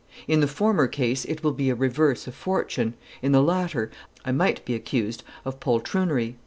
In 0.27 0.39
the 0.39 0.47
former 0.47 0.87
case 0.87 1.25
it 1.25 1.43
will 1.43 1.51
be 1.51 1.69
a 1.69 1.75
reverse 1.75 2.25
of 2.25 2.33
fortune, 2.33 2.95
in 3.21 3.33
the 3.33 3.43
latter 3.43 3.91
I 4.25 4.31
might 4.31 4.65
be 4.65 4.73
accused 4.73 5.23
of 5.45 5.59
poltroonery." 5.59 6.37